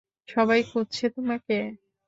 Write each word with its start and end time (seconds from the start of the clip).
সবাই 0.29 0.61
খুঁজছে 0.63 1.05
তোমাকে। 1.09 1.57